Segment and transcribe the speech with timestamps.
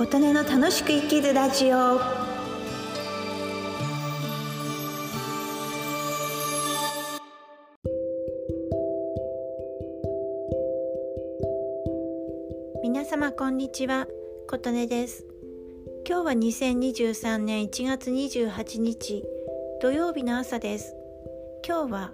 [0.00, 2.00] 琴音の楽しく生きるラジオ。
[12.82, 14.06] 皆様こんにちは。
[14.48, 15.26] 琴音です。
[16.08, 19.22] 今日は2023年1月28日
[19.82, 20.94] 土曜日の朝です。
[21.68, 22.12] 今日は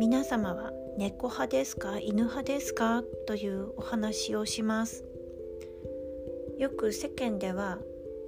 [0.00, 2.00] 皆様は猫派ですか？
[2.00, 3.04] 犬派ですか？
[3.28, 5.04] というお話をします。
[6.60, 7.78] よく世間では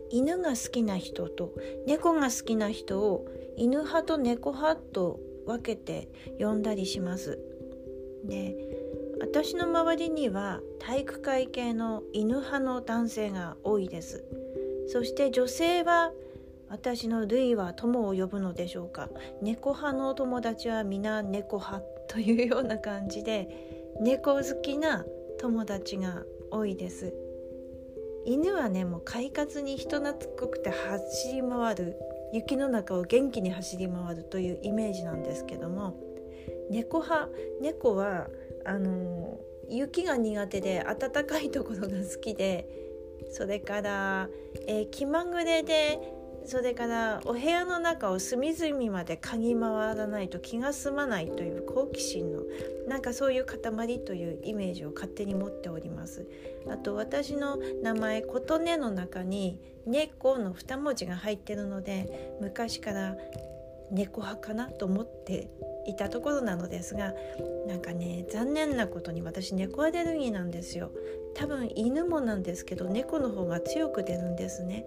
[0.09, 1.53] 犬が好きな人と
[1.87, 3.27] 猫が好きな人を
[3.59, 6.09] 犬派と猫派と分けて
[6.41, 7.39] 呼んだりします。
[8.25, 8.57] で
[9.21, 14.25] 私の周りには体育会系の犬派の男性が多いです。
[14.89, 16.13] そして女性は
[16.71, 19.11] 私の類は友を呼ぶのでしょうか。
[19.43, 25.05] 猫派の友達は皆猫派というような感じで猫好きな
[25.39, 27.13] 友達が多いです。
[28.25, 31.97] 犬はねもう快活に人懐っこくて走り回る。
[32.33, 35.95] 雪の中を元気に走り回るというイメージなんですけども
[36.71, 37.29] 猫派
[37.61, 38.29] 猫は
[38.65, 39.39] あの
[39.69, 42.67] 雪が苦手で暖かいところが好きで
[43.31, 44.29] それから、
[44.67, 46.01] えー、気まぐれで
[46.45, 52.43] それからお部屋の中を隅々まで嗅ぎ回らないと気が済まないという好奇心の
[52.89, 53.59] なんかそういう塊
[54.01, 56.27] というイメージを勝手に持っております。
[56.69, 63.17] あと私の名前琴音の中に猫の2文字が入ってるので昔から
[63.91, 65.51] 猫派かなと思って
[65.87, 67.13] いたところなのですが
[67.67, 70.91] なんかね残念なことに私猫アレルギーなんですよ。
[71.35, 74.85] 多分犬もなんですけど猫の方が強く出るんですね。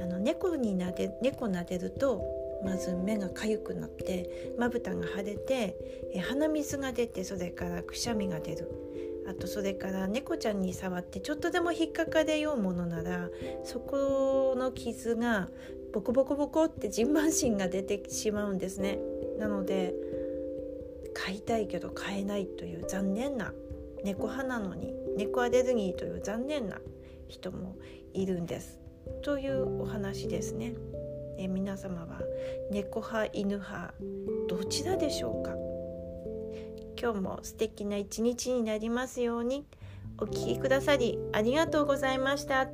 [0.00, 2.22] あの猫になで猫撫でると
[2.64, 5.76] まず目が痒くなってまぶたが腫れて
[6.14, 8.70] え鼻水が出てそれからくしゃみが出る。
[9.28, 13.28] あとそれから猫ちゃんに触ってちょっとでも引っかかれようものなら
[13.64, 15.48] そこの傷が
[15.92, 19.00] ボコボコボコってじんましんが出てしまうんですね。
[19.38, 19.94] なので
[21.12, 23.52] 飼いたいけど飼えないという残念な
[24.04, 26.78] 猫派なのに猫アレルギーという残念な
[27.26, 27.76] 人も
[28.12, 28.78] いるんです。
[29.22, 30.74] というお話ですね。
[31.38, 32.20] え皆様は
[32.70, 33.94] 猫派犬派
[34.48, 35.54] どちらでしょうか？
[37.00, 39.66] 今日も素敵な一日になりますように
[40.18, 42.68] お聴きくださりありがとうございました。